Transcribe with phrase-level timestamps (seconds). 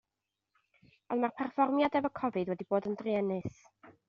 [1.15, 3.63] Ond mae'r perfformiad efo Covid wedi bod yn druenus.